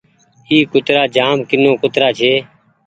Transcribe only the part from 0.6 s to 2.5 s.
ڪترآ جآم ڪينو ڪترآ ڇي۔